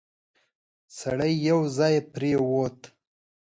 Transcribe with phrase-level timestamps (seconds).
[0.97, 2.79] سړی یو ځای پرېووت.